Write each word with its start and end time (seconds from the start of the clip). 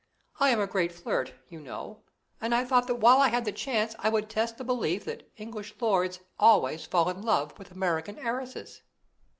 I 0.39 0.49
am 0.49 0.59
a 0.59 0.65
great 0.65 0.91
flirt, 0.91 1.31
you 1.47 1.59
know, 1.59 1.99
and 2.41 2.55
I 2.55 2.65
thought 2.65 2.87
that 2.87 2.95
while 2.95 3.17
I 3.21 3.27
had 3.27 3.45
the 3.45 3.51
chance 3.51 3.93
I 3.99 4.09
would 4.09 4.31
test 4.31 4.57
the 4.57 4.63
belief 4.63 5.05
that 5.05 5.29
English 5.37 5.75
lords 5.79 6.21
always 6.39 6.87
fall 6.87 7.07
in 7.11 7.21
love 7.21 7.55
with 7.59 7.69
American 7.69 8.17
heiresses." 8.17 8.81